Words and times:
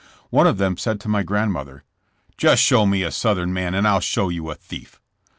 One 0.31 0.47
of 0.47 0.57
them 0.57 0.77
said 0.77 0.99
to 1.01 1.07
my 1.07 1.21
grandmother: 1.21 1.83
*'Just 2.35 2.63
show 2.63 2.87
me 2.87 3.03
a 3.03 3.11
southern 3.11 3.53
man 3.53 3.75
and 3.75 3.87
I'll 3.87 3.99
show 3.99 4.29
you 4.29 4.49
a 4.49 4.55
thief. 4.55 4.99